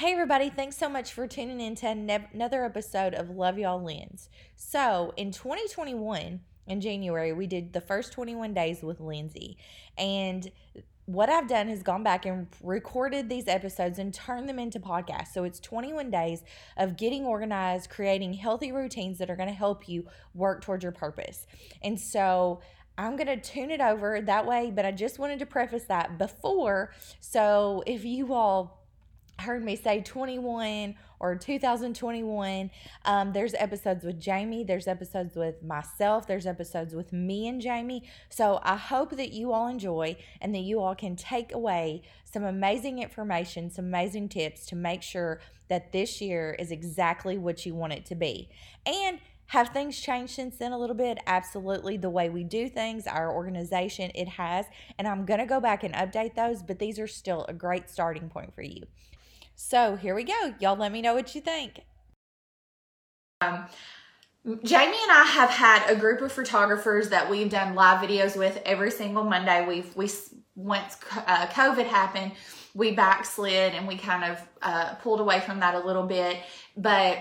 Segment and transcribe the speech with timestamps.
[0.00, 1.86] Hey, everybody, thanks so much for tuning in to
[2.32, 4.30] another episode of Love Y'all Lens.
[4.56, 9.58] So, in 2021, in January, we did the first 21 days with Lindsay.
[9.98, 10.50] And
[11.04, 15.34] what I've done is gone back and recorded these episodes and turned them into podcasts.
[15.34, 16.44] So it's 21 days
[16.78, 20.92] of getting organized, creating healthy routines that are going to help you work towards your
[20.92, 21.46] purpose.
[21.82, 22.62] And so
[22.96, 26.16] I'm going to tune it over that way, but I just wanted to preface that
[26.16, 26.94] before.
[27.20, 28.79] So if you all
[29.40, 32.70] heard me say 21 or 2021
[33.04, 38.02] um, there's episodes with jamie there's episodes with myself there's episodes with me and jamie
[38.28, 42.44] so i hope that you all enjoy and that you all can take away some
[42.44, 47.74] amazing information some amazing tips to make sure that this year is exactly what you
[47.74, 48.48] want it to be
[48.86, 49.18] and
[49.50, 51.18] have things changed since then a little bit?
[51.26, 51.96] Absolutely.
[51.96, 54.66] The way we do things, our organization, it has.
[54.96, 57.90] And I'm going to go back and update those, but these are still a great
[57.90, 58.84] starting point for you.
[59.62, 60.54] So here we go.
[60.58, 61.82] Y'all let me know what you think.
[63.42, 63.66] Um,
[64.64, 68.60] Jamie and I have had a group of photographers that we've done live videos with
[68.64, 69.66] every single Monday.
[69.68, 70.10] We've we
[70.56, 72.32] once uh, COVID happened,
[72.74, 76.38] we backslid and we kind of uh, pulled away from that a little bit.
[76.76, 77.18] But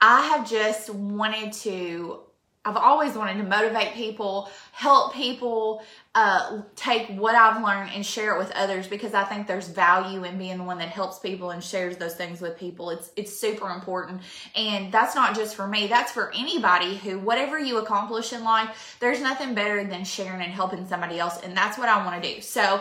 [0.00, 2.22] I have just wanted to
[2.64, 5.82] I've always wanted to motivate people, help people,
[6.14, 10.22] uh, take what I've learned and share it with others because I think there's value
[10.22, 12.90] in being the one that helps people and shares those things with people.
[12.90, 14.22] It's it's super important,
[14.54, 15.88] and that's not just for me.
[15.88, 20.52] That's for anybody who, whatever you accomplish in life, there's nothing better than sharing and
[20.52, 22.40] helping somebody else, and that's what I want to do.
[22.40, 22.80] So.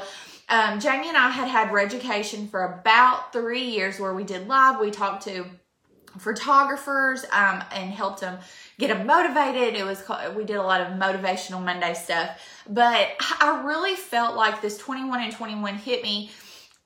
[0.50, 4.82] Um, Jamie and I had had Reducation for about three years where we did live.
[4.82, 5.46] We talked to
[6.18, 8.40] photographers um, and helped them
[8.78, 9.76] get them motivated.
[9.76, 13.10] It was called, we did a lot of motivational Monday stuff, but
[13.40, 16.32] I really felt like this 21 and 21 hit me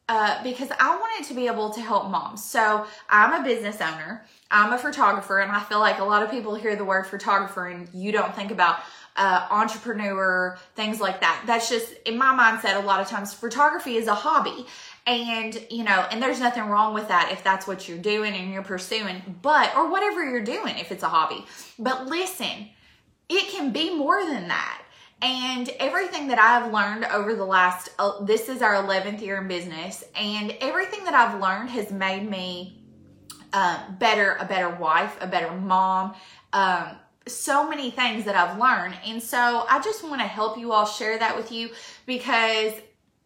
[0.07, 2.43] uh, because I wanted to be able to help moms.
[2.43, 6.29] So I'm a business owner, I'm a photographer, and I feel like a lot of
[6.29, 8.79] people hear the word photographer and you don't think about
[9.15, 11.43] uh, entrepreneur, things like that.
[11.47, 12.75] That's just in my mindset.
[12.75, 14.65] A lot of times, photography is a hobby,
[15.07, 18.51] and, you know, and there's nothing wrong with that if that's what you're doing and
[18.51, 21.45] you're pursuing, but, or whatever you're doing if it's a hobby.
[21.77, 22.69] But listen,
[23.29, 24.81] it can be more than that.
[25.21, 29.47] And everything that I've learned over the last, uh, this is our 11th year in
[29.47, 32.83] business, and everything that I've learned has made me
[33.53, 36.13] uh, better, a better wife, a better mom,
[36.51, 38.95] um, so many things that I've learned.
[39.05, 41.69] And so I just want to help you all share that with you
[42.05, 42.73] because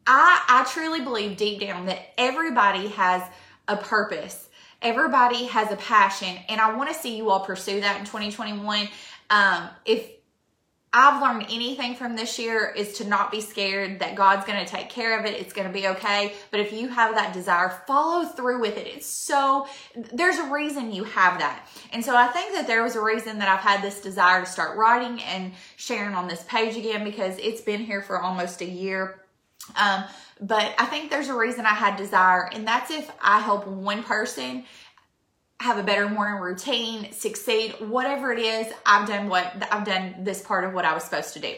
[0.05, 3.23] I, I truly believe deep down that everybody has
[3.67, 4.47] a purpose.
[4.81, 8.87] Everybody has a passion, and I want to see you all pursue that in 2021.
[9.29, 10.09] Um, if
[10.91, 14.69] I've learned anything from this year is to not be scared that God's going to
[14.69, 15.39] take care of it.
[15.39, 16.33] It's going to be okay.
[16.49, 18.87] But if you have that desire, follow through with it.
[18.87, 19.67] It's so,
[20.13, 21.67] there's a reason you have that.
[21.93, 24.47] And so I think that there was a reason that I've had this desire to
[24.47, 28.65] start writing and sharing on this page again because it's been here for almost a
[28.65, 29.21] year.
[29.75, 30.03] Um,
[30.41, 34.03] but I think there's a reason I had desire, and that's if I help one
[34.03, 34.63] person
[35.59, 40.41] have a better morning routine, succeed, whatever it is, I've done what I've done this
[40.41, 41.53] part of what I was supposed to do.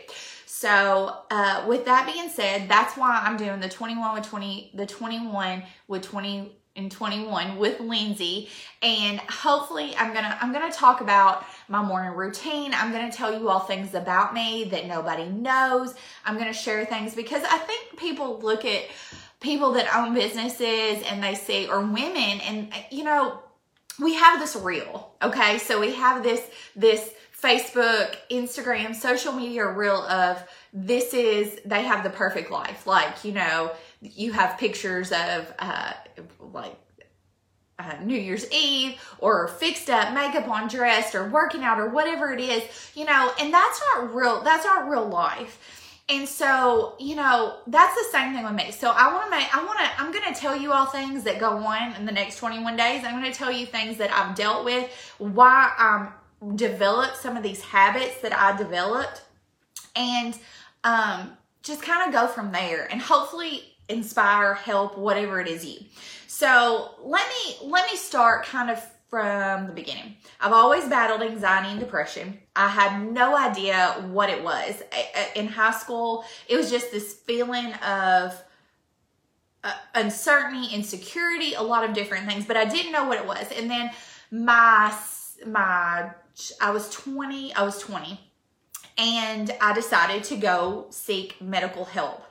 [0.48, 4.86] So, uh, with that being said, that's why I'm doing the 21 with 20, the
[4.86, 8.48] 21 with 20 and 21 with Lindsay
[8.82, 12.74] and hopefully I'm to I'm to talk about my morning routine.
[12.74, 15.96] I'm going to tell you all things about me that nobody knows.
[16.26, 18.84] I'm going to share things because I think people look at
[19.40, 23.40] people that own businesses and they see or women and you know
[24.00, 25.58] we have this reel, okay?
[25.58, 26.42] So we have this
[26.76, 30.44] this Facebook, Instagram, social media reel of
[30.74, 32.86] this is they have the perfect life.
[32.86, 33.72] Like, you know,
[34.02, 35.94] you have pictures of uh,
[36.40, 36.76] like
[37.82, 42.32] uh, New Year's Eve or fixed up, makeup on, dressed, or working out, or whatever
[42.32, 42.64] it is,
[42.96, 44.44] you know, and that's not real.
[44.44, 45.60] That's not real life.
[46.10, 48.72] And so, you know, that's the same thing with me.
[48.72, 51.24] So I want to make, I want to, I'm going to tell you all things
[51.24, 53.06] that go on in the next 21 days.
[53.06, 57.44] I'm going to tell you things that I've dealt with, why I'm developed some of
[57.44, 59.22] these habits that I developed,
[59.96, 60.38] and
[60.84, 62.92] um, just kind of go from there.
[62.92, 65.80] And hopefully, inspire, help, whatever it is you.
[66.28, 70.16] So let me let me start kind of from the beginning.
[70.40, 72.40] I've always battled anxiety and depression.
[72.56, 74.82] I had no idea what it was.
[75.36, 78.42] In high school, it was just this feeling of
[79.64, 83.46] uh, uncertainty, insecurity, a lot of different things, but I didn't know what it was.
[83.56, 83.92] And then
[84.32, 84.96] my
[85.46, 86.12] my
[86.62, 88.20] I was 20, I was 20
[88.98, 92.24] and I decided to go seek medical help.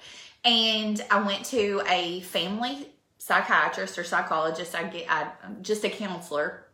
[0.45, 2.89] And I went to a family
[3.19, 4.75] psychiatrist or psychologist.
[4.75, 5.31] I get, I,
[5.63, 6.67] just a counselor.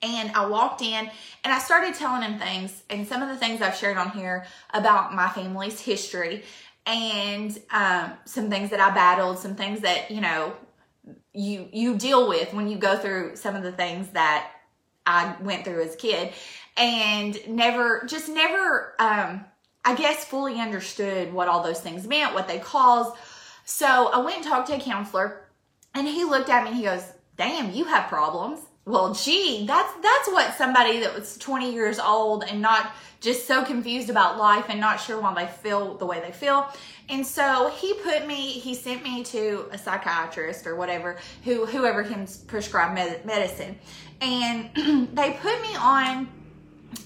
[0.00, 1.10] And I walked in
[1.42, 4.46] and I started telling him things and some of the things I've shared on here
[4.72, 6.44] about my family's history
[6.86, 10.54] and um, some things that I battled, some things that, you know,
[11.32, 14.50] you you deal with when you go through some of the things that
[15.06, 16.32] I went through as a kid
[16.76, 19.44] and never just never um
[19.84, 23.16] I guess fully understood what all those things meant, what they caused.
[23.64, 25.44] So I went and talked to a counselor
[25.94, 27.04] and he looked at me and he goes,
[27.36, 32.42] "Damn, you have problems." Well, gee, that's that's what somebody that was 20 years old
[32.44, 32.90] and not
[33.20, 36.66] just so confused about life and not sure why they feel the way they feel.
[37.10, 42.02] And so he put me, he sent me to a psychiatrist or whatever, who whoever
[42.02, 43.78] can prescribe med- medicine,
[44.22, 44.70] and
[45.14, 46.28] they put me on.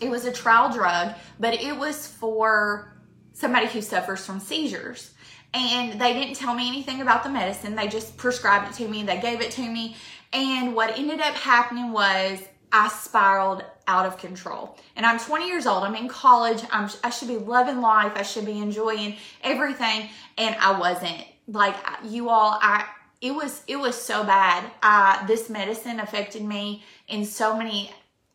[0.01, 2.97] It was a trial drug, but it was for
[3.33, 5.13] somebody who suffers from seizures.
[5.55, 7.75] And they didn't tell me anything about the medicine.
[7.75, 9.03] They just prescribed it to me.
[9.03, 9.97] They gave it to me.
[10.33, 12.41] And what ended up happening was
[12.73, 14.79] I spiraled out of control.
[14.97, 15.85] And I'm 20 years old.
[15.85, 16.63] I'm in college.
[16.71, 18.13] I'm, I should be loving life.
[18.15, 20.09] I should be enjoying everything.
[20.39, 21.25] And I wasn't.
[21.49, 21.75] Like
[22.05, 22.87] you all, I
[23.21, 24.71] it was it was so bad.
[24.83, 27.91] Uh, this medicine affected me in so many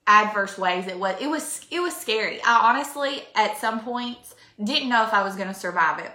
[0.07, 0.87] adverse ways.
[0.87, 2.41] It was it was it was scary.
[2.43, 6.11] I honestly, at some points, didn't know if I was going to survive it.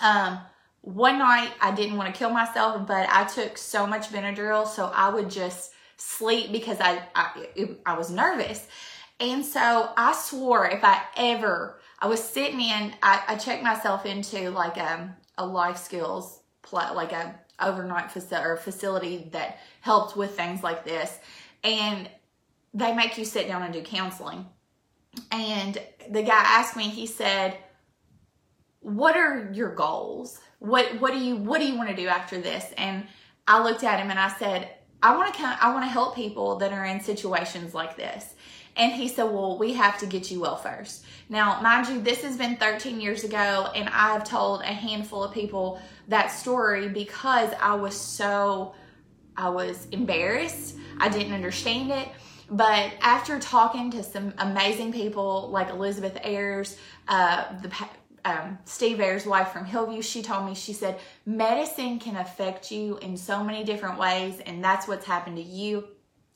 [0.00, 0.38] Um,
[0.80, 4.90] one night, I didn't want to kill myself, but I took so much Benadryl, so
[4.94, 7.48] I would just sleep because I I,
[7.84, 8.66] I was nervous.
[9.20, 14.06] And so I swore if I ever, I was sitting in, I, I checked myself
[14.06, 19.58] into like a, um, a life skills, pl- like a overnight facility or facility that
[19.80, 21.16] helped with things like this.
[21.62, 22.08] And
[22.74, 24.46] they make you sit down and do counseling.
[25.30, 25.78] And
[26.10, 27.56] the guy asked me, he said,
[28.80, 30.40] what are your goals?
[30.58, 32.72] What, what do you, what do you want to do after this?
[32.76, 33.06] And
[33.48, 34.68] I looked at him and I said,
[35.02, 38.34] I want to come, I want to help people that are in situations like this.
[38.76, 41.04] And he said, Well, we have to get you well first.
[41.28, 45.32] Now, mind you, this has been 13 years ago, and I've told a handful of
[45.32, 48.74] people that story because I was so,
[49.36, 50.76] I was embarrassed.
[50.98, 52.08] I didn't understand it.
[52.50, 56.76] But after talking to some amazing people like Elizabeth Ayers,
[57.08, 57.70] uh, the
[58.24, 62.98] um, Steve Ayers' wife from Hillview, she told me, she said, medicine can affect you
[62.98, 65.88] in so many different ways, and that's what's happened to you.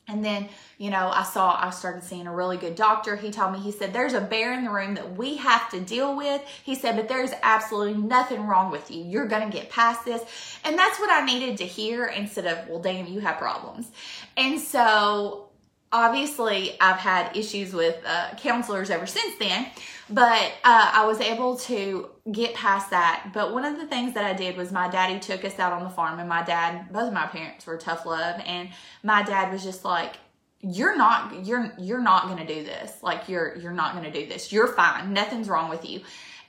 [0.07, 3.15] And then, you know, I saw, I started seeing a really good doctor.
[3.15, 5.79] He told me, he said, there's a bear in the room that we have to
[5.79, 6.41] deal with.
[6.63, 9.03] He said, but there's absolutely nothing wrong with you.
[9.03, 10.23] You're going to get past this.
[10.65, 13.91] And that's what I needed to hear instead of, well, damn, you have problems.
[14.35, 15.48] And so
[15.91, 19.67] obviously I've had issues with uh, counselors ever since then,
[20.09, 23.31] but uh, I was able to get past that.
[23.33, 25.83] But one of the things that I did was my daddy took us out on
[25.83, 28.69] the farm, and my dad, both of my parents were tough love, and
[29.03, 30.15] my dad was just like,
[30.61, 33.01] "You're not, you're, you're not gonna do this.
[33.01, 34.51] Like you're, you're not gonna do this.
[34.51, 35.13] You're fine.
[35.13, 36.01] Nothing's wrong with you."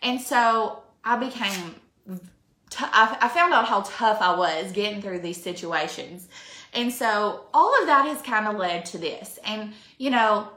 [0.02, 1.76] And so I became.
[2.78, 6.28] I found out how tough I was getting through these situations.
[6.72, 9.38] And so all of that has kind of led to this.
[9.44, 10.48] And, you know,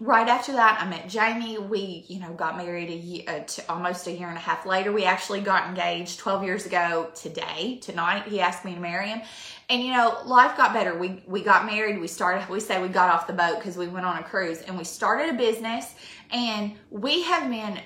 [0.00, 1.58] right after that, I met Jamie.
[1.58, 4.64] We, you know, got married a year, uh, to almost a year and a half
[4.64, 4.90] later.
[4.90, 8.26] We actually got engaged 12 years ago today, tonight.
[8.26, 9.20] He asked me to marry him.
[9.68, 10.98] And, you know, life got better.
[10.98, 12.00] We, we got married.
[12.00, 14.62] We started, we say we got off the boat because we went on a cruise
[14.62, 15.94] and we started a business
[16.32, 17.78] and we have been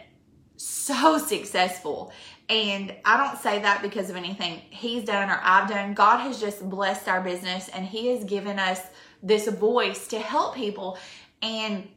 [0.57, 2.12] so successful.
[2.49, 5.95] And I don't say that because of anything he's done or I've done.
[5.95, 8.81] God has just blessed our business and he has given us
[9.23, 10.99] this voice to help people.
[11.41, 11.89] And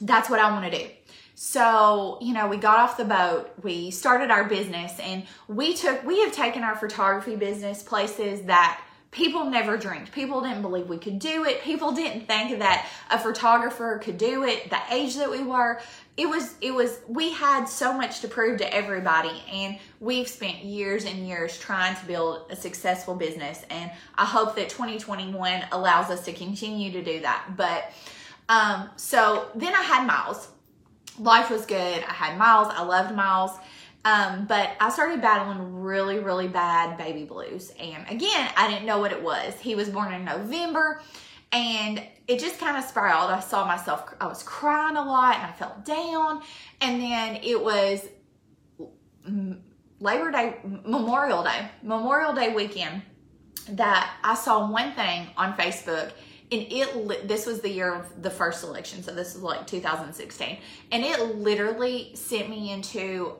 [0.00, 0.86] that's what I want to do.
[1.34, 6.04] So, you know, we got off the boat, we started our business, and we took,
[6.04, 10.10] we have taken our photography business places that people never dreamed.
[10.12, 11.62] People didn't believe we could do it.
[11.62, 14.70] People didn't think that a photographer could do it.
[14.70, 15.80] The age that we were,
[16.20, 20.58] it was it was we had so much to prove to everybody and we've spent
[20.58, 26.10] years and years trying to build a successful business and i hope that 2021 allows
[26.10, 27.90] us to continue to do that but
[28.50, 30.48] um so then i had miles
[31.18, 33.52] life was good i had miles i loved miles
[34.04, 37.70] um, but I started battling really, really bad baby blues.
[37.78, 39.58] And again, I didn't know what it was.
[39.60, 41.02] He was born in November
[41.52, 43.30] and it just kind of spiraled.
[43.30, 46.42] I saw myself, I was crying a lot and I felt down.
[46.80, 48.06] And then it was
[50.00, 53.02] Labor Day, Memorial Day, Memorial Day weekend
[53.68, 56.12] that I saw one thing on Facebook
[56.52, 60.58] and it this was the year of the first election so this is like 2016
[60.90, 63.36] and it literally sent me into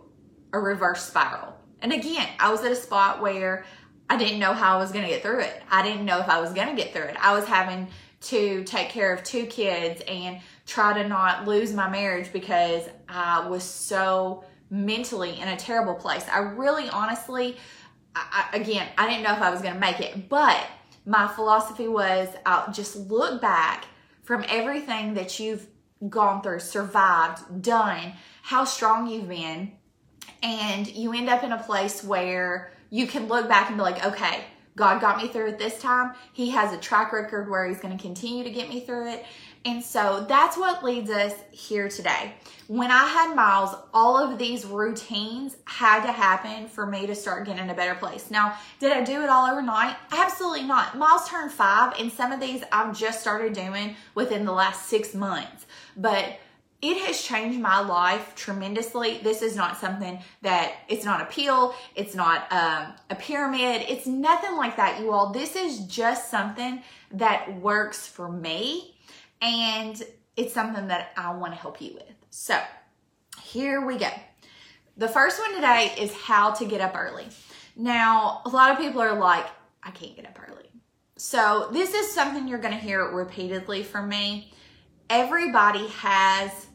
[0.53, 3.65] a reverse spiral and again i was at a spot where
[4.11, 5.63] I didn't know how I was going to get through it.
[5.71, 7.17] I didn't know if I was going to get through it.
[7.21, 7.87] I was having
[8.23, 13.47] to take care of two kids and try to not lose my marriage because I
[13.49, 16.27] was so mentally in a terrible place.
[16.29, 17.57] I really honestly,
[18.17, 20.67] I, again, I didn't know if I was going to make it, but
[21.07, 23.87] my philosophy was I'll just look back
[24.25, 25.69] from everything that you've
[26.09, 29.73] gone through, survived, done, how strong you've been,
[30.43, 34.05] and you end up in a place where you can look back and be like,
[34.05, 34.45] okay,
[34.77, 36.15] God got me through it this time.
[36.33, 39.25] He has a track record where He's going to continue to get me through it.
[39.65, 42.33] And so that's what leads us here today.
[42.67, 47.45] When I had Miles, all of these routines had to happen for me to start
[47.45, 48.31] getting in a better place.
[48.31, 49.97] Now, did I do it all overnight?
[50.13, 50.97] Absolutely not.
[50.97, 55.13] Miles turned five, and some of these I've just started doing within the last six
[55.13, 55.67] months.
[55.95, 56.39] But
[56.83, 59.19] it has changed my life tremendously.
[59.23, 64.07] This is not something that it's not a pill, it's not um, a pyramid, it's
[64.07, 65.33] nothing like that, you all.
[65.33, 66.83] This is just something
[67.13, 68.97] that works for me
[69.43, 70.03] and
[70.37, 72.15] it's something that I want to help you with.
[72.31, 72.59] So,
[73.43, 74.11] here we go.
[74.97, 77.27] The first one today is how to get up early.
[77.77, 79.47] Now, a lot of people are like,
[79.83, 80.71] I can't get up early.
[81.17, 84.53] So, this is something you're going to hear repeatedly from me.
[85.11, 86.67] Everybody has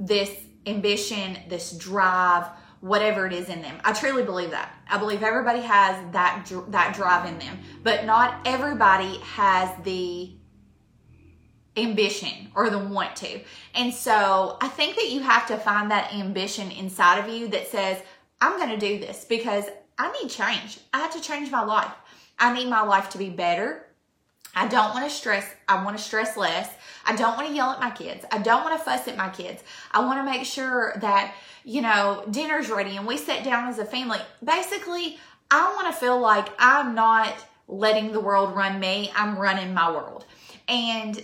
[0.00, 0.30] this
[0.66, 2.48] ambition, this drive,
[2.80, 3.78] whatever it is in them.
[3.84, 4.74] I truly believe that.
[4.88, 10.32] I believe everybody has that that drive in them, but not everybody has the
[11.76, 13.40] ambition or the want to.
[13.74, 17.68] And so I think that you have to find that ambition inside of you that
[17.68, 18.02] says,
[18.40, 19.66] I'm going to do this because
[19.98, 20.80] I need change.
[20.92, 21.92] I have to change my life.
[22.38, 23.86] I need my life to be better.
[24.54, 25.46] I don't want to stress.
[25.68, 26.70] I want to stress less.
[27.10, 28.24] I don't want to yell at my kids.
[28.30, 29.64] I don't want to fuss at my kids.
[29.90, 33.80] I want to make sure that, you know, dinner's ready and we sit down as
[33.80, 34.20] a family.
[34.44, 35.18] Basically,
[35.50, 37.34] I want to feel like I'm not
[37.66, 39.10] letting the world run me.
[39.16, 40.24] I'm running my world.
[40.68, 41.20] And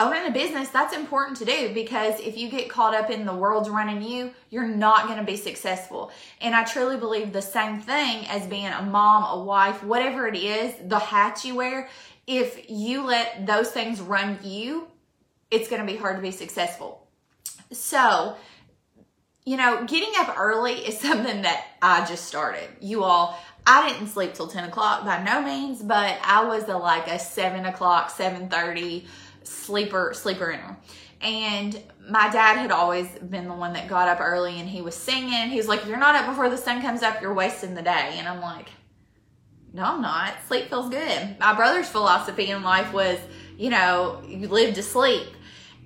[0.00, 3.34] owning a business, that's important to do because if you get caught up in the
[3.34, 6.10] world's running you, you're not going to be successful.
[6.40, 10.36] And I truly believe the same thing as being a mom, a wife, whatever it
[10.36, 11.88] is, the hat you wear,
[12.26, 14.88] if you let those things run you,
[15.50, 17.06] it's going to be hard to be successful.
[17.72, 18.36] So,
[19.44, 22.68] you know, getting up early is something that I just started.
[22.80, 26.76] You all, I didn't sleep till 10 o'clock by no means, but I was a,
[26.76, 29.06] like a 7 o'clock, 7.30
[29.42, 30.60] sleeper, sleeper in
[31.20, 34.94] And my dad had always been the one that got up early and he was
[34.94, 35.50] singing.
[35.50, 38.14] He's like, you're not up before the sun comes up, you're wasting the day.
[38.16, 38.68] And I'm like,
[39.72, 40.34] no, I'm not.
[40.46, 41.38] Sleep feels good.
[41.38, 43.18] My brother's philosophy in life was,
[43.58, 45.28] you know, you live to sleep.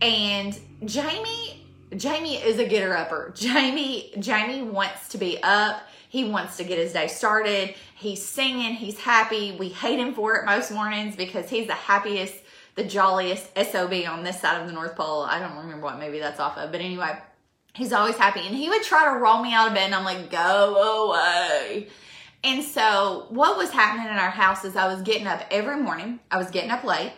[0.03, 1.65] And Jamie,
[1.97, 3.33] Jamie is a getter upper.
[3.37, 5.81] Jamie, Jamie wants to be up.
[6.09, 7.77] He wants to get his day started.
[7.95, 8.75] He's singing.
[8.75, 9.57] He's happy.
[9.57, 12.35] We hate him for it most mornings because he's the happiest,
[12.75, 15.23] the jolliest SOB on this side of the North Pole.
[15.23, 17.17] I don't remember what movie that's off of, but anyway,
[17.73, 18.41] he's always happy.
[18.41, 21.87] And he would try to roll me out of bed and I'm like, go away.
[22.43, 26.19] And so what was happening in our house is I was getting up every morning.
[26.29, 27.13] I was getting up late.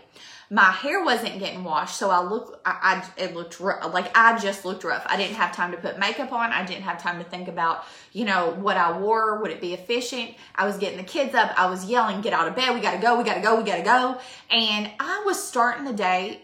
[0.51, 2.61] My hair wasn't getting washed, so I look.
[2.67, 5.05] I, I it looked like I just looked rough.
[5.07, 6.53] I didn't have time to put makeup on.
[6.53, 9.41] I didn't have time to think about, you know, what I wore.
[9.41, 10.35] Would it be efficient?
[10.55, 11.53] I was getting the kids up.
[11.59, 12.75] I was yelling, "Get out of bed!
[12.75, 13.17] We gotta go!
[13.17, 13.57] We gotta go!
[13.57, 14.21] We gotta go!"
[14.51, 16.43] And I was starting the day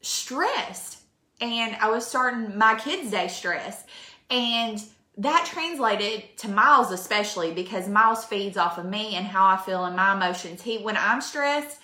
[0.00, 0.98] stressed,
[1.40, 3.86] and I was starting my kids' day stressed,
[4.30, 4.80] and
[5.18, 9.84] that translated to Miles especially because Miles feeds off of me and how I feel
[9.84, 10.62] and my emotions.
[10.62, 11.78] He when I'm stressed,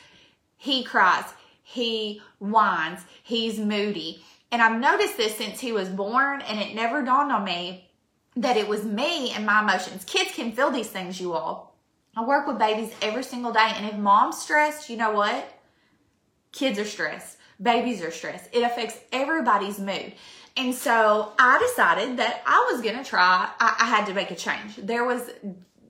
[0.57, 1.25] he cries,
[1.69, 4.23] he whines, he's moody.
[4.53, 7.91] And I've noticed this since he was born and it never dawned on me
[8.37, 10.05] that it was me and my emotions.
[10.05, 11.77] Kids can feel these things, you all.
[12.17, 15.59] I work with babies every single day and if mom's stressed, you know what?
[16.53, 17.37] Kids are stressed.
[17.61, 18.49] Babies are stressed.
[18.53, 20.13] It affects everybody's mood.
[20.57, 24.37] And so I decided that I was to try, I, I, had to make a
[24.37, 24.77] change.
[24.77, 25.29] There was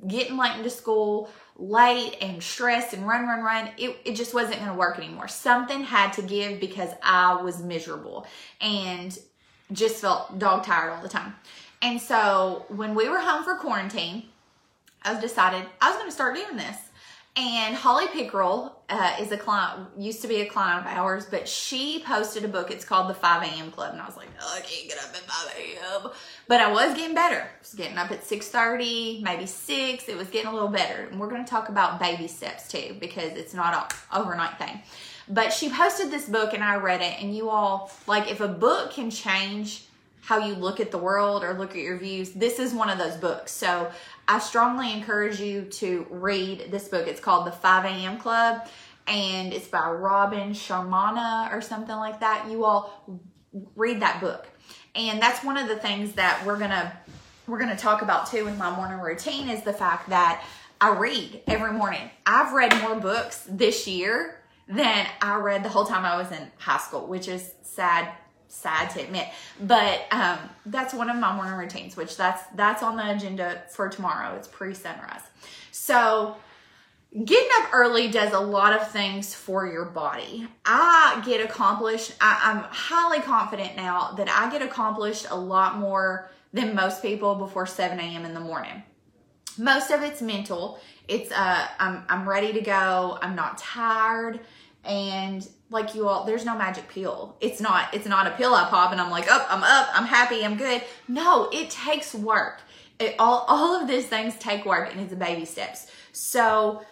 [0.08, 3.70] getting late into school, late and stressed and run, run, run.
[3.78, 5.28] It, it just wasn't going to work anymore.
[5.28, 8.26] Something had to give because I was miserable
[8.60, 9.18] and
[9.72, 11.34] just felt dog tired all the time.
[11.82, 14.24] And so when we were home for quarantine,
[15.02, 16.76] I decided I was going to start doing this.
[17.36, 21.46] And Holly Pickerel uh, is a client, used to be a client of ours, but
[21.46, 22.70] she posted a book.
[22.70, 23.70] It's called The 5 a.m.
[23.70, 23.92] Club.
[23.92, 26.12] And I was like, oh, I can't get up at 5 a.m.
[26.48, 27.42] But I was getting better.
[27.42, 30.08] I was getting up at 6.30, maybe 6.
[30.08, 31.08] It was getting a little better.
[31.10, 34.80] And we're going to talk about baby steps too, because it's not an overnight thing.
[35.28, 37.22] But she posted this book and I read it.
[37.22, 39.84] And you all, like, if a book can change
[40.22, 42.96] how you look at the world or look at your views, this is one of
[42.96, 43.52] those books.
[43.52, 43.90] So
[44.28, 47.06] I strongly encourage you to read this book.
[47.06, 48.18] It's called The 5 a.m.
[48.18, 48.66] Club
[49.06, 52.48] and it's by Robin Sharma or something like that.
[52.50, 53.22] You all
[53.76, 54.46] read that book.
[54.94, 56.92] And that's one of the things that we're going to
[57.46, 60.44] we're going to talk about too in my morning routine is the fact that
[60.80, 62.10] I read every morning.
[62.26, 66.50] I've read more books this year than I read the whole time I was in
[66.58, 68.10] high school, which is sad
[68.56, 69.28] sad to admit
[69.60, 73.88] but um, that's one of my morning routines which that's that's on the agenda for
[73.88, 74.34] tomorrow.
[74.36, 75.22] It's pre-sunrise.
[75.70, 76.36] So
[77.24, 80.48] getting up early does a lot of things for your body.
[80.64, 86.30] I get accomplished I, i'm highly confident now that i get accomplished a lot more
[86.52, 88.82] than most people before 7 a.m in the morning.
[89.58, 90.78] Most of it's mental.
[91.08, 93.18] It's uh i'm i'm ready to go.
[93.22, 94.40] I'm not tired
[94.86, 97.36] and like you all there's no magic pill.
[97.40, 100.06] It's not it's not a pill i pop and i'm like oh i'm up i'm
[100.06, 100.82] happy i'm good.
[101.08, 102.60] No it takes work.
[102.98, 105.90] It, all all of these things take work and it's a baby steps.
[106.12, 106.82] So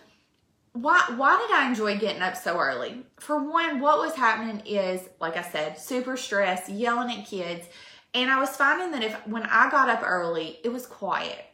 [0.72, 3.04] why why did i enjoy getting up so early?
[3.18, 7.66] For one what was happening is like i said super stressed yelling at kids.
[8.12, 11.44] And i was finding that if when i got up early it was quiet.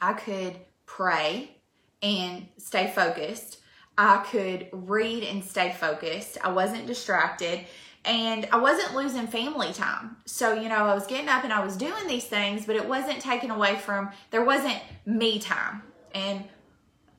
[0.00, 0.54] I could
[0.86, 1.56] pray
[2.00, 3.58] and stay focused
[3.98, 6.38] I could read and stay focused.
[6.42, 7.66] I wasn't distracted
[8.04, 10.16] and I wasn't losing family time.
[10.24, 12.88] So, you know, I was getting up and I was doing these things, but it
[12.88, 15.82] wasn't taken away from, there wasn't me time.
[16.14, 16.44] And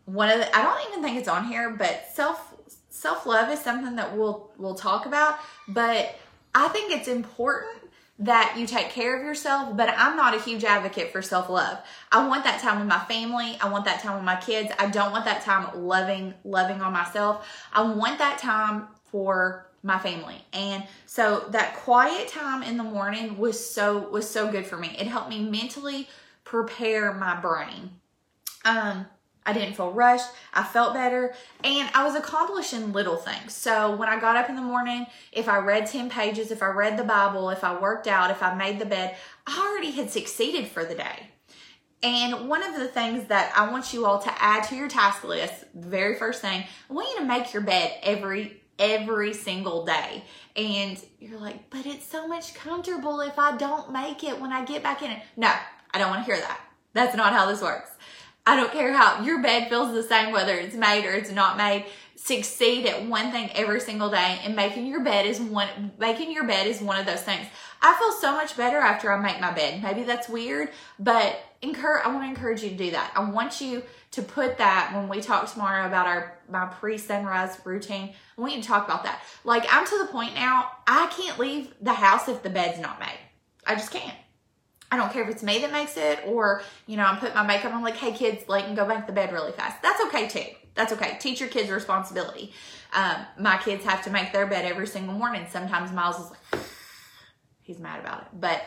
[0.05, 2.55] one of the, I don't even think it's on here, but self,
[2.89, 6.15] self love is something that we'll, we'll talk about, but
[6.55, 7.78] I think it's important
[8.19, 11.79] that you take care of yourself, but I'm not a huge advocate for self love.
[12.11, 13.57] I want that time with my family.
[13.61, 14.71] I want that time with my kids.
[14.77, 17.47] I don't want that time loving, loving on myself.
[17.71, 20.43] I want that time for my family.
[20.51, 24.95] And so that quiet time in the morning was so, was so good for me.
[24.99, 26.09] It helped me mentally
[26.43, 27.91] prepare my brain.
[28.65, 29.05] Um,
[29.46, 30.27] I didn't feel rushed.
[30.53, 33.55] I felt better and I was accomplishing little things.
[33.55, 36.67] So when I got up in the morning, if I read 10 pages, if I
[36.67, 39.15] read the Bible, if I worked out, if I made the bed,
[39.47, 41.30] I already had succeeded for the day.
[42.02, 45.23] And one of the things that I want you all to add to your task
[45.23, 49.86] list, the very first thing, I want you to make your bed every every single
[49.86, 50.23] day.
[50.56, 54.63] And you're like, but it's so much comfortable if I don't make it when I
[54.63, 55.19] get back in it.
[55.36, 55.54] No,
[55.93, 56.62] I don't want to hear that.
[56.93, 57.91] That's not how this works.
[58.49, 61.55] I don't care how your bed feels the same, whether it's made or it's not
[61.55, 61.85] made.
[62.15, 66.47] Succeed at one thing every single day and making your bed is one, making your
[66.47, 67.45] bed is one of those things.
[67.79, 69.83] I feel so much better after I make my bed.
[69.83, 73.13] Maybe that's weird, but encourage, I want to encourage you to do that.
[73.15, 73.83] I want you
[74.13, 78.15] to put that when we talk tomorrow about our, my pre-sunrise routine.
[78.35, 79.21] I want you to talk about that.
[79.43, 82.99] Like I'm to the point now, I can't leave the house if the bed's not
[82.99, 83.19] made.
[83.67, 84.17] I just can't.
[84.91, 87.45] I don't care if it's me that makes it or, you know, I'm putting my
[87.45, 89.82] makeup I'm like, hey kids, like, and go back to bed really fast.
[89.82, 90.56] That's okay too.
[90.75, 91.17] That's okay.
[91.19, 92.54] Teach your kids responsibility.
[92.93, 95.45] Um, my kids have to make their bed every single morning.
[95.49, 96.62] Sometimes Miles is like,
[97.62, 98.28] he's mad about it.
[98.34, 98.63] But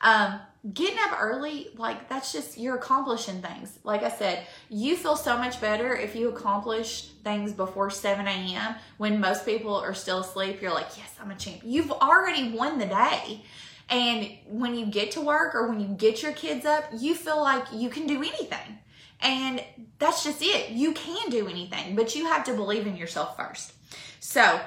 [0.00, 0.38] um,
[0.72, 3.78] getting up early, like, that's just, you're accomplishing things.
[3.82, 8.74] Like I said, you feel so much better if you accomplish things before 7 a.m.
[8.98, 10.60] when most people are still asleep.
[10.60, 11.62] You're like, yes, I'm a champ.
[11.64, 13.42] You've already won the day.
[13.88, 17.40] And when you get to work or when you get your kids up, you feel
[17.40, 18.78] like you can do anything.
[19.20, 19.62] And
[19.98, 20.70] that's just it.
[20.70, 23.72] You can do anything, but you have to believe in yourself first.
[24.20, 24.60] So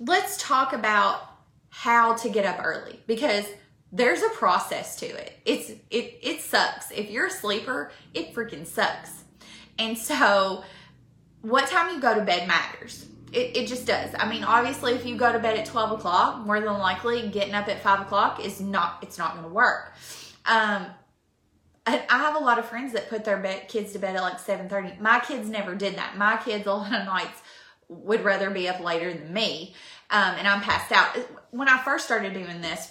[0.00, 1.32] let's talk about
[1.68, 3.44] how to get up early because
[3.92, 5.38] there's a process to it.
[5.44, 6.90] It's it it sucks.
[6.90, 9.24] If you're a sleeper, it freaking sucks.
[9.78, 10.64] And so
[11.42, 13.06] what time you go to bed matters.
[13.36, 14.14] It, it just does.
[14.18, 17.52] I mean, obviously, if you go to bed at 12 o'clock, more than likely getting
[17.52, 19.92] up at 5 o'clock is not, it's not going to work.
[20.46, 20.86] Um,
[21.86, 25.00] I have a lot of friends that put their kids to bed at like 7.30.
[25.00, 26.16] My kids never did that.
[26.16, 27.42] My kids a lot of nights
[27.88, 29.74] would rather be up later than me.
[30.10, 31.14] Um, and I'm passed out.
[31.50, 32.90] When I first started doing this,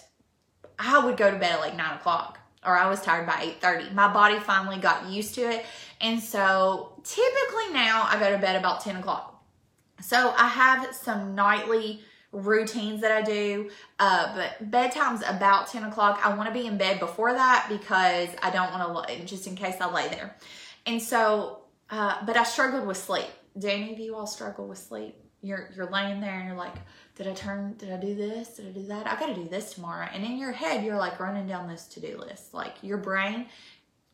[0.77, 3.93] I would go to bed at like 9 o'clock or I was tired by 8.30.
[3.95, 5.65] My body finally got used to it.
[5.99, 9.34] And so typically now I go to bed about 10 o'clock.
[10.05, 16.21] So I have some nightly routines that I do, uh, but bedtime's about 10 o'clock.
[16.23, 19.55] I want to be in bed before that because I don't want to, just in
[19.55, 20.35] case I lay there.
[20.85, 23.25] And so, uh, but I struggled with sleep.
[23.57, 25.15] Do any of you all struggle with sleep?
[25.41, 26.75] You're, you're laying there and you're like,
[27.15, 28.57] did I turn, did I do this?
[28.57, 29.07] Did I do that?
[29.07, 30.07] I got to do this tomorrow.
[30.13, 32.53] And in your head, you're like running down this to-do list.
[32.53, 33.47] Like your brain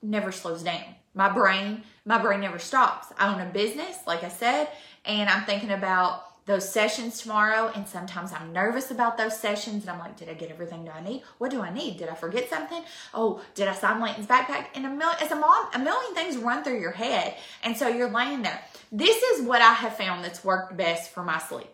[0.01, 0.95] never slows down.
[1.13, 3.07] My brain, my brain never stops.
[3.17, 4.69] I own a business, like I said,
[5.05, 7.71] and I'm thinking about those sessions tomorrow.
[7.75, 9.83] And sometimes I'm nervous about those sessions.
[9.83, 11.23] And I'm like, did I get everything do I need?
[11.37, 11.97] What do I need?
[11.97, 12.83] Did I forget something?
[13.13, 14.67] Oh, did I sign Layton's backpack?
[14.75, 17.35] And a million, as a mom, a million things run through your head.
[17.63, 18.61] And so you're laying there.
[18.91, 21.69] This is what I have found that's worked best for my sleep.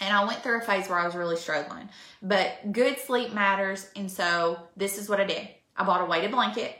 [0.00, 1.88] And I went through a phase where I was really struggling,
[2.22, 3.88] but good sleep matters.
[3.96, 5.48] And so this is what I did.
[5.74, 6.76] I bought a weighted blanket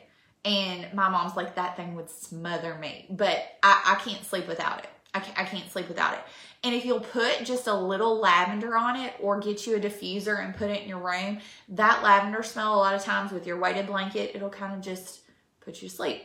[0.46, 4.78] and my mom's like, that thing would smother me, but I, I can't sleep without
[4.78, 4.88] it.
[5.12, 6.20] I can't, I can't sleep without it.
[6.62, 10.42] And if you'll put just a little lavender on it or get you a diffuser
[10.42, 13.58] and put it in your room, that lavender smell, a lot of times with your
[13.58, 15.22] weighted blanket, it'll kind of just
[15.60, 16.22] put you to sleep.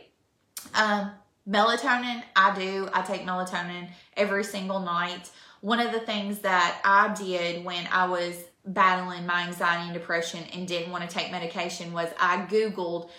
[0.74, 1.10] Um,
[1.48, 2.88] melatonin, I do.
[2.92, 5.30] I take melatonin every single night.
[5.62, 10.44] One of the things that I did when I was battling my anxiety and depression
[10.52, 13.10] and didn't want to take medication was I Googled,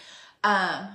[0.43, 0.87] um,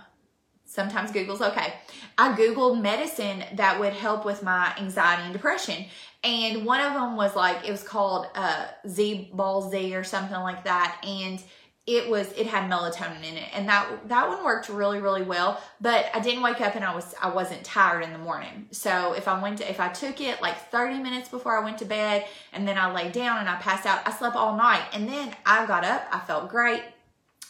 [0.65, 1.75] sometimes Google's okay.
[2.17, 5.87] I Googled medicine that would help with my anxiety and depression.
[6.25, 10.41] And one of them was like, it was called uh, Z Ball Z or something
[10.41, 11.01] like that.
[11.07, 11.43] And
[11.89, 15.59] it was it had melatonin in it and that that one worked really really well
[15.81, 19.15] but i didn't wake up and i was i wasn't tired in the morning so
[19.15, 21.87] if i went to if i took it like 30 minutes before i went to
[21.87, 25.09] bed and then i lay down and i passed out i slept all night and
[25.09, 26.83] then i got up i felt great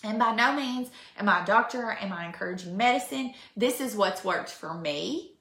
[0.05, 4.25] and by no means am i a doctor am i encouraging medicine this is what's
[4.25, 5.33] worked for me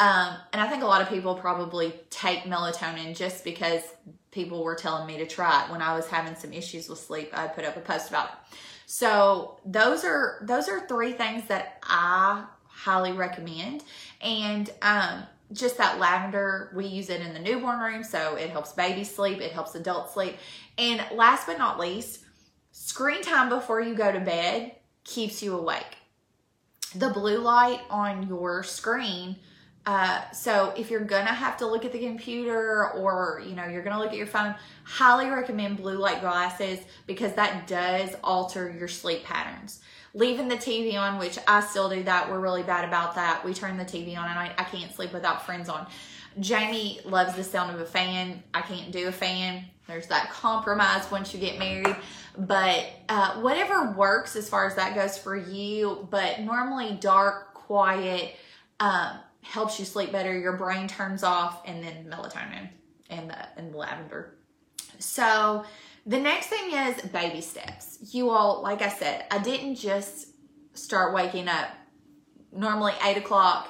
[0.00, 3.82] um, and I think a lot of people probably take melatonin just because
[4.30, 7.30] people were telling me to try it when I was having some issues with sleep.
[7.34, 8.58] I put up a post about it.
[8.86, 13.84] So those are those are three things that I highly recommend.
[14.22, 18.72] And um, just that lavender, we use it in the newborn room, so it helps
[18.72, 20.36] baby sleep, it helps adult sleep.
[20.78, 22.20] And last but not least,
[22.80, 24.72] screen time before you go to bed
[25.04, 25.96] keeps you awake.
[26.94, 29.36] The blue light on your screen
[29.86, 33.82] uh, so if you're gonna have to look at the computer or you know you're
[33.82, 38.88] gonna look at your phone, highly recommend blue light glasses because that does alter your
[38.88, 39.80] sleep patterns.
[40.12, 42.30] Leaving the TV on, which I still do that.
[42.30, 43.44] We're really bad about that.
[43.44, 45.86] We turn the TV on and I, I can't sleep without friends on.
[46.38, 48.42] Jamie loves the sound of a fan.
[48.54, 49.64] I can't do a fan.
[49.86, 51.96] There's that compromise once you get married.
[52.38, 58.36] But uh, whatever works as far as that goes for you, but normally dark, quiet,
[58.78, 60.38] um, helps you sleep better.
[60.38, 62.68] Your brain turns off, and then melatonin
[63.08, 64.36] and the and the lavender.
[64.98, 65.64] So
[66.06, 67.98] the next thing is baby steps.
[68.12, 70.28] You all, like I said, I didn't just
[70.74, 71.68] start waking up
[72.52, 73.68] normally eight o'clock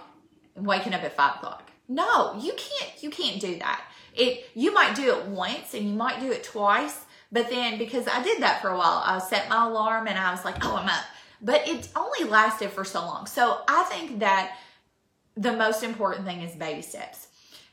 [0.54, 1.69] and waking up at five o'clock.
[1.90, 3.02] No, you can't.
[3.02, 3.84] You can't do that.
[4.14, 8.06] It you might do it once and you might do it twice, but then because
[8.06, 10.76] I did that for a while, I set my alarm and I was like, oh,
[10.76, 11.04] I'm up.
[11.42, 13.26] But it only lasted for so long.
[13.26, 14.56] So I think that
[15.36, 17.26] the most important thing is baby steps.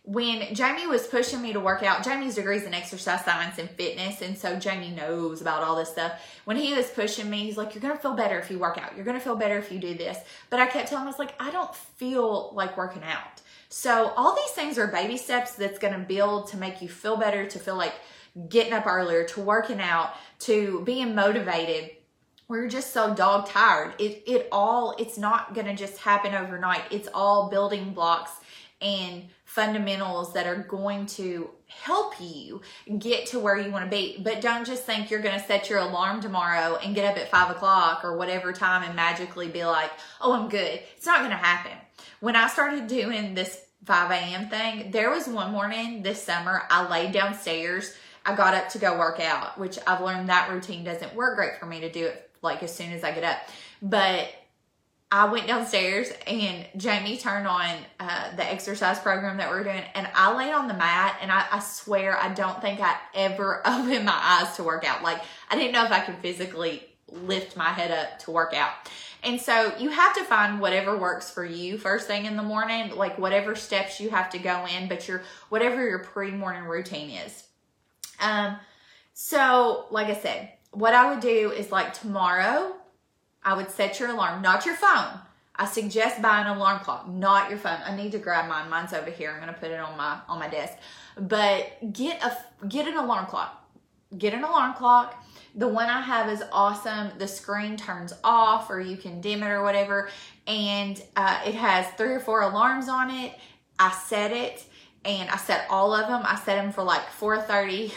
[0.03, 4.21] When Jamie was pushing me to work out, Jamie's degrees in exercise science and fitness,
[4.21, 6.13] and so Jamie knows about all this stuff.
[6.45, 8.95] When he was pushing me, he's like, You're gonna feel better if you work out.
[8.95, 10.17] You're gonna feel better if you do this.
[10.49, 13.41] But I kept telling him, I was like, I don't feel like working out.
[13.69, 17.45] So all these things are baby steps that's gonna build to make you feel better,
[17.47, 17.93] to feel like
[18.49, 21.91] getting up earlier, to working out, to being motivated
[22.47, 23.93] we're just so dog tired.
[23.99, 26.84] It it all it's not going to just happen overnight.
[26.91, 28.32] It's all building blocks
[28.82, 32.62] and fundamentals that are going to help you
[32.99, 34.17] get to where you want to be.
[34.21, 37.32] But don't just think you're going to set your alarm tomorrow and get up at
[37.32, 40.80] five o'clock or whatever time and magically be like, oh, I'm good.
[40.95, 41.71] It's not going to happen.
[42.19, 44.49] When I started doing this 5 a.m.
[44.49, 47.93] thing, there was one morning this summer I laid downstairs.
[48.25, 51.58] I got up to go work out, which I've learned that routine doesn't work great
[51.60, 53.38] for me to do it like as soon as I get up.
[53.82, 54.30] But
[55.12, 60.10] I went downstairs and Jamie turned on uh, the exercise program that we're doing, and
[60.13, 61.17] I laid on the mat.
[61.21, 65.03] And I, I, swear, I don't think I ever opened my eyes to work out.
[65.03, 68.71] Like, I didn't know if I could physically lift my head up to work out.
[69.23, 72.95] And so you have to find whatever works for you first thing in the morning,
[72.95, 77.10] like whatever steps you have to go in, but your whatever your pre morning routine
[77.10, 77.43] is.
[78.19, 78.58] Um,
[79.13, 82.75] so like I said, what I would do is like tomorrow,
[83.43, 85.19] I would set your alarm, not your phone.
[85.56, 87.80] I suggest buying an alarm clock, not your phone.
[87.84, 88.69] I need to grab mine.
[88.69, 89.32] Mine's over here.
[89.32, 90.77] I'm gonna put it on my on my desk.
[91.19, 93.67] But get a get an alarm clock.
[94.15, 95.15] Get an alarm clock.
[95.55, 97.12] The one I have is awesome.
[97.17, 100.10] The screen turns off, or you can dim it or whatever,
[100.45, 103.33] and uh, it has three or four alarms on it.
[103.79, 104.65] I set it,
[105.05, 106.21] and I set all of them.
[106.25, 107.91] I set them for like 4:30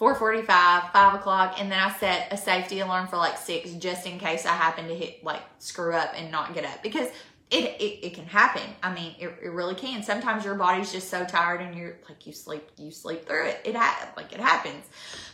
[0.00, 4.18] 4:45, 5 o'clock, and then I set a safety alarm for like six, just in
[4.18, 6.82] case I happen to hit like screw up and not get up.
[6.82, 7.08] Because
[7.50, 7.89] it, it,
[8.30, 8.62] happen.
[8.82, 10.02] I mean, it, it really can.
[10.02, 13.60] Sometimes your body's just so tired and you're like, you sleep, you sleep through it.
[13.64, 14.86] It ha- like it happens.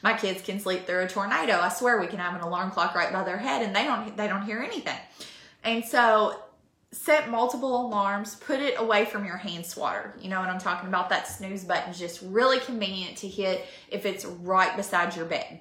[0.03, 1.61] My kids can sleep through a tornado.
[1.61, 4.17] I swear we can have an alarm clock right by their head and they don't,
[4.17, 4.99] they don't hear anything.
[5.63, 6.41] And so
[6.91, 10.15] set multiple alarms, put it away from your hand swatter.
[10.19, 11.11] You know what I'm talking about?
[11.11, 15.61] That snooze button is just really convenient to hit if it's right beside your bed.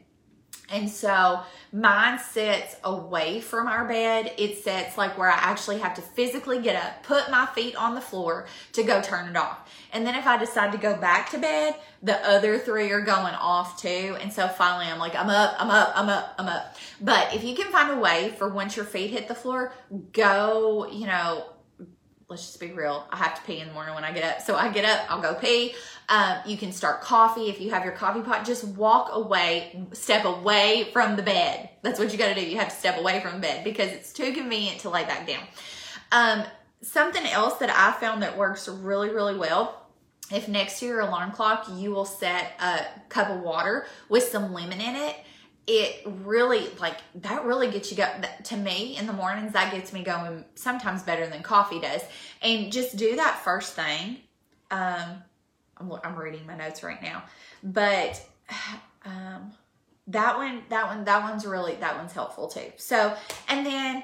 [0.69, 4.33] And so mine sits away from our bed.
[4.37, 7.95] It sits like where I actually have to physically get up, put my feet on
[7.95, 9.71] the floor to go turn it off.
[9.93, 13.35] And then if I decide to go back to bed, the other three are going
[13.35, 14.17] off too.
[14.19, 16.75] And so finally I'm like, I'm up, I'm up, I'm up, I'm up.
[16.99, 19.73] But if you can find a way for once your feet hit the floor,
[20.13, 21.45] go, you know,
[22.27, 23.07] let's just be real.
[23.11, 24.41] I have to pee in the morning when I get up.
[24.41, 25.75] So I get up, I'll go pee.
[26.09, 27.49] Um, you can start coffee.
[27.49, 31.69] If you have your coffee pot, just walk away, step away from the bed.
[31.81, 32.45] That's what you got to do.
[32.45, 35.27] You have to step away from the bed because it's too convenient to lay back
[35.27, 35.43] down.
[36.11, 36.43] Um,
[36.81, 39.81] something else that I found that works really, really well.
[40.31, 44.53] If next to your alarm clock, you will set a cup of water with some
[44.53, 45.15] lemon in it
[45.67, 48.07] it really like that really gets you go
[48.43, 52.01] to me in the mornings that gets me going sometimes better than coffee does.
[52.41, 54.17] And just do that first thing
[54.71, 55.23] um
[55.77, 57.23] i'm, I'm reading my notes right now
[57.63, 58.23] but
[59.05, 59.51] um
[60.07, 62.71] that one that one that one's really that one's helpful too.
[62.77, 63.15] So
[63.47, 64.03] and then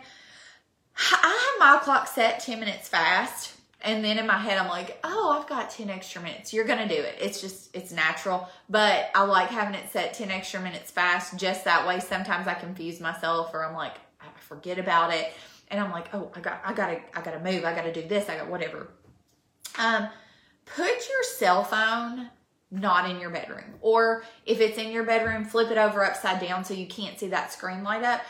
[0.97, 4.99] i have my clock set 10 minutes fast and then in my head, I'm like,
[5.03, 6.53] oh, I've got 10 extra minutes.
[6.53, 7.15] You're going to do it.
[7.19, 8.47] It's just, it's natural.
[8.69, 11.99] But I like having it set 10 extra minutes fast just that way.
[11.99, 15.33] Sometimes I confuse myself or I'm like, I forget about it.
[15.69, 17.63] And I'm like, oh, I got, I got to, I got to move.
[17.65, 18.29] I got to do this.
[18.29, 18.89] I got whatever.
[19.79, 20.09] Um,
[20.65, 22.29] put your cell phone
[22.71, 23.75] not in your bedroom.
[23.81, 27.27] Or if it's in your bedroom, flip it over upside down so you can't see
[27.27, 28.21] that screen light up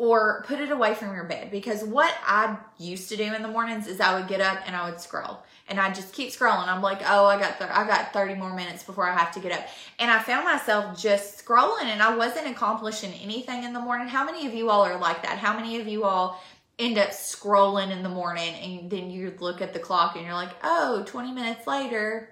[0.00, 3.48] or put it away from your bed because what I used to do in the
[3.48, 6.68] mornings is I would get up and I would scroll and I just keep scrolling.
[6.68, 9.40] I'm like, oh, I got th- I got 30 more minutes before I have to
[9.40, 13.78] get up, and I found myself just scrolling and I wasn't accomplishing anything in the
[13.78, 14.08] morning.
[14.08, 15.36] How many of you all are like that?
[15.36, 16.42] How many of you all
[16.78, 20.32] end up scrolling in the morning and then you look at the clock and you're
[20.32, 22.30] like, oh, 20 minutes later.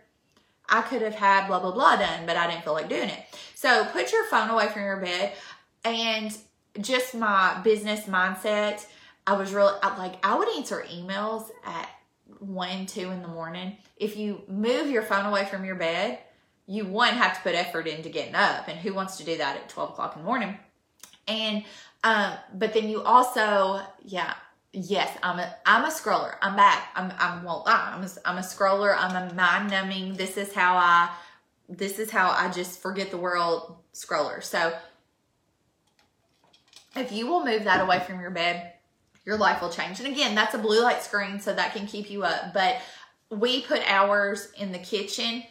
[0.70, 3.24] I could have had blah, blah, blah done, but I didn't feel like doing it.
[3.54, 5.32] So put your phone away from your bed
[5.84, 6.36] and
[6.80, 8.84] just my business mindset,
[9.26, 11.88] I was really like I would answer emails at
[12.38, 13.76] one, two in the morning.
[13.96, 16.18] If you move your phone away from your bed,
[16.66, 19.56] you one have to put effort into getting up, and who wants to do that
[19.56, 20.56] at twelve o'clock in the morning?
[21.26, 21.64] And
[22.04, 24.34] um, but then you also, yeah,
[24.72, 26.36] yes, I'm a I'm a scroller.
[26.40, 26.88] I'm back.
[26.94, 28.94] I'm I'm well, I'm a, I'm a scroller.
[28.96, 30.14] I'm a mind numbing.
[30.14, 31.10] This is how I
[31.68, 34.42] this is how I just forget the world scroller.
[34.42, 34.72] So
[36.96, 38.72] if you will move that away from your bed,
[39.24, 40.00] your life will change.
[40.00, 42.54] And again, that's a blue light screen, so that can keep you up.
[42.54, 42.80] But
[43.30, 45.42] we put ours in the kitchen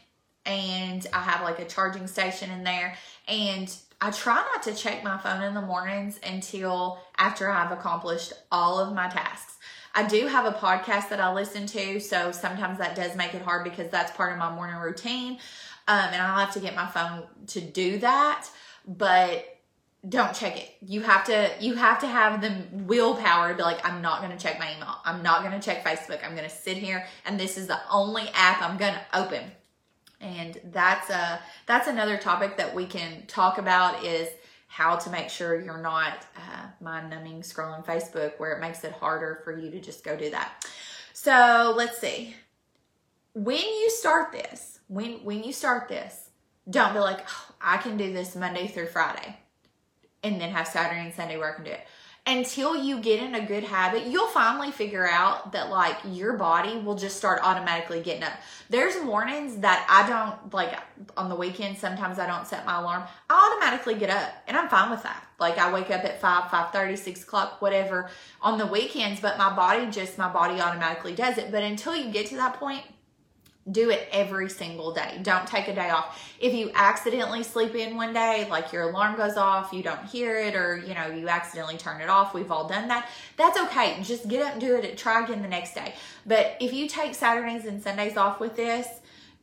[0.45, 2.95] and I have like a charging station in there.
[3.28, 8.34] And I try not to check my phone in the mornings until after I've accomplished
[8.52, 9.58] all of my tasks.
[9.93, 13.41] I do have a podcast that I listen to, so sometimes that does make it
[13.41, 15.39] hard because that's part of my morning routine.
[15.88, 18.47] Um, and I'll have to get my phone to do that.
[18.88, 19.56] But
[20.07, 20.69] don't check it.
[20.81, 24.31] You have to you have to have the willpower to be like I'm not going
[24.31, 24.95] to check my email.
[25.03, 26.23] I'm not going to check Facebook.
[26.23, 29.43] I'm going to sit here and this is the only app I'm going to open.
[30.21, 34.29] And that's a that's another topic that we can talk about is
[34.67, 38.91] how to make sure you're not uh, mind numbing scrolling Facebook where it makes it
[38.91, 40.65] harder for you to just go do that.
[41.13, 42.35] So let's see.
[43.33, 46.29] When you start this, when when you start this,
[46.69, 49.37] don't be like, oh, I can do this Monday through Friday
[50.27, 51.81] and then have Saturday and Sunday I can do it.
[52.25, 56.77] Until you get in a good habit, you'll finally figure out that like your body
[56.77, 58.33] will just start automatically getting up.
[58.69, 60.77] There's mornings that I don't like
[61.15, 63.03] on the weekend, sometimes I don't set my alarm.
[63.29, 65.25] I automatically get up and I'm fine with that.
[65.39, 68.09] Like I wake up at 5, 5 30, 6 o'clock, whatever
[68.41, 71.49] on the weekends, but my body just my body automatically does it.
[71.49, 72.83] But until you get to that point,
[73.71, 75.19] do it every single day.
[75.23, 76.21] Don't take a day off.
[76.39, 80.38] If you accidentally sleep in one day, like your alarm goes off, you don't hear
[80.38, 83.10] it, or you know, you accidentally turn it off, we've all done that.
[83.36, 83.97] That's okay.
[84.03, 84.97] Just get up and do it.
[84.97, 85.93] Try again the next day.
[86.25, 88.88] But if you take Saturdays and Sundays off with this,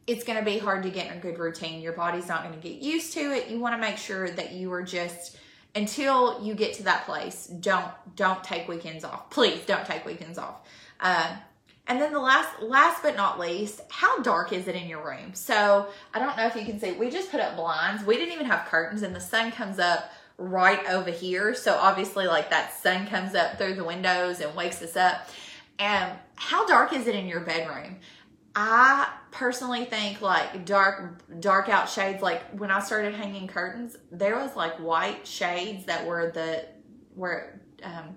[0.07, 1.81] it's going to be hard to get in a good routine.
[1.81, 3.49] Your body's not going to get used to it.
[3.49, 5.39] You want to make sure that you are just
[5.75, 7.47] until you get to that place.
[7.47, 9.31] Don't don't take weekends off.
[9.31, 10.57] Please don't take weekends off.
[11.01, 11.37] Uh,
[11.87, 15.35] and then the last, last but not least, how dark is it in your room?
[15.35, 18.05] So I don't know if you can see, we just put up blinds.
[18.05, 21.55] We didn't even have curtains and the sun comes up right over here.
[21.55, 25.29] So obviously like that sun comes up through the windows and wakes us up.
[25.79, 27.97] And how dark is it in your bedroom?
[28.57, 34.37] I personally think like dark dark out shades like when I started hanging curtains, there
[34.37, 36.64] was like white shades that were the
[37.16, 38.14] were um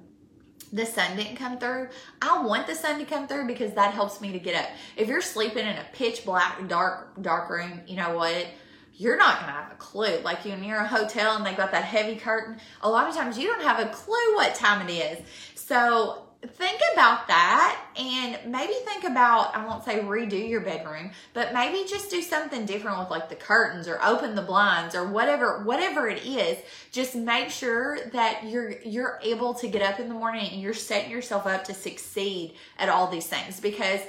[0.72, 1.90] the sun didn't come through.
[2.22, 4.70] I want the sun to come through because that helps me to get up.
[4.96, 8.48] If you're sleeping in a pitch black dark dark room, you know what?
[8.96, 10.20] You're not gonna have a clue.
[10.24, 13.38] Like you're in a hotel and they've got that heavy curtain, a lot of times
[13.38, 15.26] you don't have a clue what time it is.
[15.56, 21.54] So think about that and maybe think about i won't say redo your bedroom but
[21.54, 25.64] maybe just do something different with like the curtains or open the blinds or whatever
[25.64, 26.58] whatever it is.
[26.92, 30.74] Just make sure that you're you're able to get up in the morning and you're
[30.74, 34.00] setting yourself up to succeed at all these things because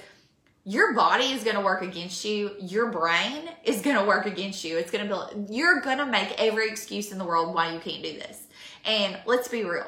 [0.65, 2.51] your body is going to work against you.
[2.61, 4.77] Your brain is going to work against you.
[4.77, 7.81] It's going to be you're going to make every excuse in the world why you
[7.81, 8.47] can't do this.
[8.85, 9.87] And let's be real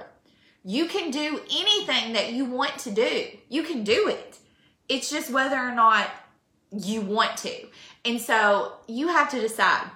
[0.64, 3.26] you can do anything that you want to do.
[3.48, 4.38] You can do it.
[4.88, 6.10] It's just whether or not
[6.70, 7.66] you want to.
[8.04, 9.90] And so you have to decide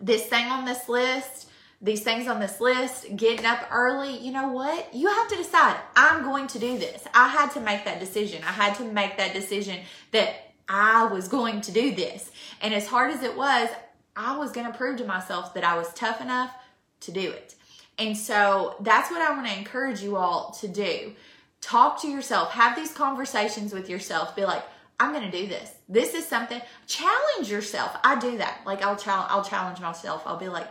[0.00, 1.48] this thing on this list,
[1.80, 4.94] these things on this list, getting up early, you know what?
[4.94, 7.04] You have to decide, I'm going to do this.
[7.14, 8.42] I had to make that decision.
[8.42, 9.80] I had to make that decision
[10.12, 12.30] that I was going to do this.
[12.62, 13.68] And as hard as it was,
[14.16, 16.52] I was going to prove to myself that I was tough enough
[17.00, 17.54] to do it.
[17.98, 21.12] And so that's what I want to encourage you all to do.
[21.60, 24.36] Talk to yourself, have these conversations with yourself.
[24.36, 24.64] Be like,
[25.00, 25.72] I'm going to do this.
[25.88, 26.60] This is something.
[26.86, 27.96] Challenge yourself.
[28.04, 28.60] I do that.
[28.66, 29.28] Like I'll challenge.
[29.30, 30.22] I'll challenge myself.
[30.26, 30.68] I'll be like,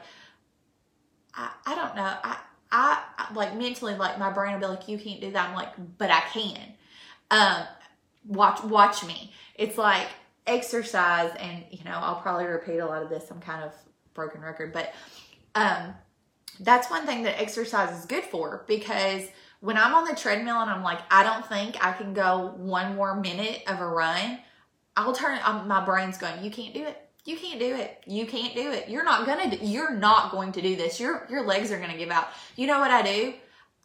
[1.34, 2.14] I, I don't know.
[2.24, 2.38] I,
[2.72, 5.50] I like mentally like my brain will be like, you can't do that.
[5.50, 6.74] I'm like, but I can.
[7.32, 7.68] Um,
[8.26, 9.32] watch watch me.
[9.56, 10.08] It's like
[10.48, 13.30] exercise, and you know I'll probably repeat a lot of this.
[13.32, 13.72] I'm kind of
[14.14, 14.94] broken record, but
[15.56, 15.94] um,
[16.60, 19.24] that's one thing that exercise is good for because
[19.60, 22.96] when I'm on the treadmill and I'm like, I don't think I can go one
[22.96, 24.40] more minute of a run,
[24.98, 27.00] I'll turn, um, my brain's going, you can't do it.
[27.26, 28.04] You can't do it.
[28.06, 28.90] You can't do it.
[28.90, 31.00] You're not gonna, you're not going to do this.
[31.00, 32.28] Your, your legs are gonna give out.
[32.58, 33.34] You know what I do?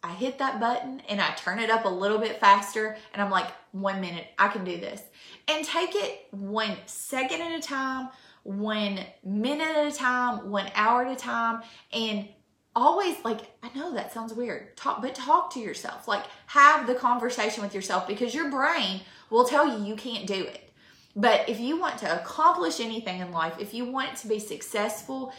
[0.03, 3.31] I hit that button and I turn it up a little bit faster and I'm
[3.31, 5.01] like, one minute, I can do this.
[5.47, 8.09] And take it one second at a time,
[8.43, 11.61] one minute at a time, one hour at a time,
[11.93, 12.27] and
[12.75, 14.75] always like i know that sounds weird.
[14.77, 16.07] Talk but talk to yourself.
[16.07, 20.43] Like have the conversation with yourself because your brain will tell you you can't do
[20.43, 20.71] it.
[21.15, 25.33] But if you want to accomplish anything in life if you want to be successful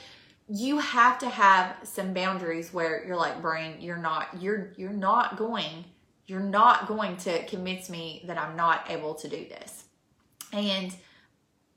[0.53, 5.37] you have to have some boundaries where you're like brain you're not you're you're not
[5.37, 5.85] going
[6.27, 9.85] you're not going to convince me that i'm not able to do this.
[10.53, 10.95] And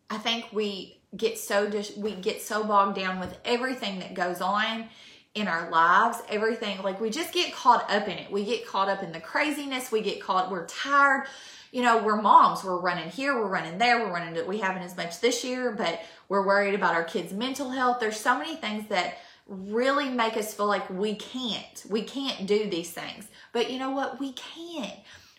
[0.10, 4.42] i think we get so dis- we get so bogged down with everything that goes
[4.42, 4.90] on
[5.36, 8.32] in our lives, everything, like we just get caught up in it.
[8.32, 9.92] We get caught up in the craziness.
[9.92, 11.28] We get caught, we're tired.
[11.72, 12.64] You know, we're moms.
[12.64, 16.02] We're running here, we're running there, we're running, we haven't as much this year, but
[16.30, 18.00] we're worried about our kids' mental health.
[18.00, 19.18] There's so many things that
[19.48, 21.84] really make us feel like we can't.
[21.90, 23.28] We can't do these things.
[23.54, 24.20] But you know what?
[24.20, 24.92] We can.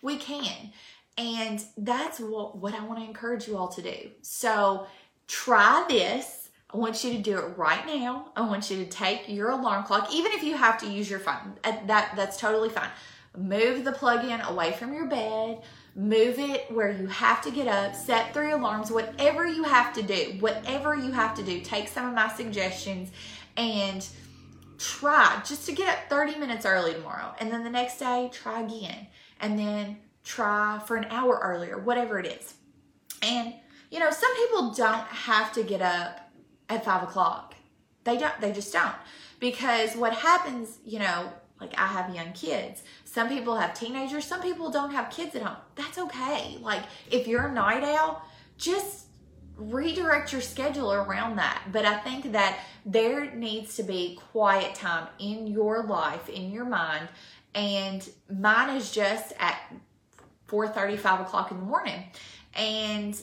[0.03, 0.73] We can.
[1.17, 4.11] And that's what, what I want to encourage you all to do.
[4.23, 4.89] So
[5.29, 6.44] try this
[6.75, 8.27] I want you to do it right now.
[8.35, 11.21] I want you to take your alarm clock, even if you have to use your
[11.21, 11.57] phone.
[11.63, 12.91] Uh, that that's totally fine.
[13.37, 15.63] Move the plug-in away from your bed.
[15.95, 17.95] Move it where you have to get up.
[17.95, 18.91] Set three alarms.
[18.91, 21.61] Whatever you have to do, whatever you have to do.
[21.61, 23.13] Take some of my suggestions
[23.57, 24.07] and
[24.77, 27.35] try just to get up 30 minutes early tomorrow.
[27.39, 29.07] And then the next day, try again.
[29.41, 32.55] And then try for an hour earlier, whatever it is.
[33.23, 33.55] And
[33.93, 36.24] you know, some people don't have to get up
[36.69, 37.55] at five o'clock.
[38.05, 38.95] They don't, they just don't.
[39.41, 42.83] Because what happens, you know, like I have young kids.
[43.05, 45.57] Some people have teenagers, some people don't have kids at home.
[45.75, 46.59] That's okay.
[46.61, 48.23] Like if you're a night owl,
[48.59, 49.07] just
[49.57, 51.63] redirect your schedule around that.
[51.73, 56.65] But I think that there needs to be quiet time in your life, in your
[56.65, 57.09] mind.
[57.55, 59.59] And mine is just at
[60.47, 62.05] 4 5 o'clock in the morning.
[62.55, 63.17] And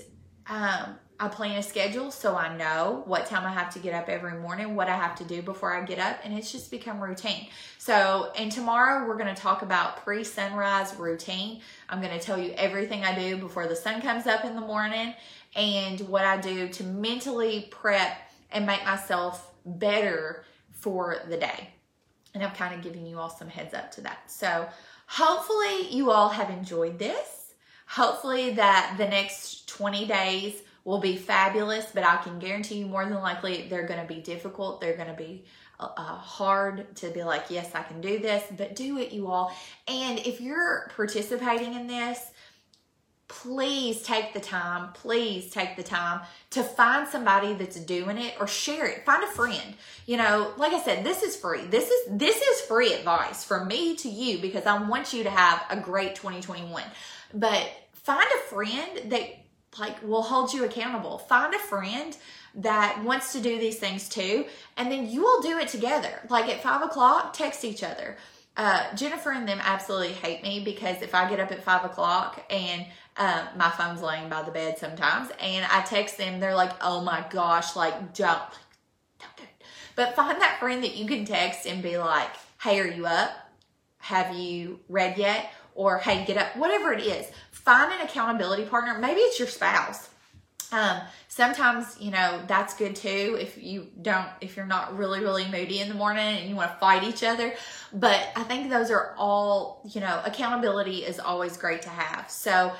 [0.48, 4.10] um, I plan a schedule so I know what time I have to get up
[4.10, 7.00] every morning, what I have to do before I get up, and it's just become
[7.00, 7.48] routine.
[7.78, 11.62] So, and tomorrow we're going to talk about pre sunrise routine.
[11.90, 14.62] I'm going to tell you everything I do before the sun comes up in the
[14.62, 15.14] morning
[15.56, 18.18] and what I do to mentally prep
[18.52, 21.70] and make myself better for the day.
[22.34, 24.32] And I'm kind of giving you all some heads up to that.
[24.32, 24.68] So,
[25.06, 27.54] hopefully, you all have enjoyed this.
[27.86, 33.06] Hopefully, that the next 20 days will be fabulous, but I can guarantee you more
[33.06, 34.82] than likely they're going to be difficult.
[34.82, 35.46] They're going to be
[35.80, 39.28] uh, uh, hard to be like, yes, I can do this, but do it, you
[39.28, 39.56] all.
[39.88, 42.32] And if you're participating in this,
[43.28, 48.46] please take the time, please take the time to find somebody that's doing it or
[48.46, 49.06] share it.
[49.06, 49.76] Find a friend.
[50.06, 51.66] You know, like I said, this is free.
[51.66, 55.30] This is this is free advice from me to you because I want you to
[55.30, 56.84] have a great 2021.
[57.34, 59.30] But find a friend that
[59.80, 61.18] like will hold you accountable.
[61.18, 62.16] Find a friend
[62.56, 64.46] that wants to do these things too,
[64.78, 66.20] and then you will do it together.
[66.30, 68.18] Like at five o'clock, text each other.
[68.58, 72.44] Uh, Jennifer and them absolutely hate me because if I get up at five o'clock
[72.50, 76.72] and uh, my phone's laying by the bed sometimes, and I text them, they're like,
[76.82, 78.42] "Oh my gosh, like don't,
[79.20, 79.66] don't do it."
[79.96, 82.30] But find that friend that you can text and be like,
[82.62, 83.32] "Hey, are you up?
[84.00, 87.32] Have you read yet?" Or "Hey, get up." Whatever it is,
[87.64, 88.98] find an accountability partner.
[89.00, 90.10] Maybe it's your spouse.
[90.72, 95.46] Um, sometimes, you know, that's good too if you don't, if you're not really, really
[95.50, 97.54] moody in the morning and you want to fight each other.
[97.92, 102.32] But I think those are all, you know, accountability is always great to have.
[102.32, 102.72] So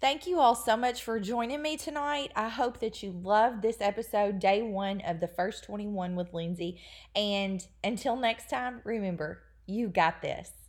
[0.00, 2.30] Thank you all so much for joining me tonight.
[2.36, 6.78] I hope that you loved this episode, day one of the first 21 with Lindsay.
[7.16, 10.63] And until next time, remember, you got this.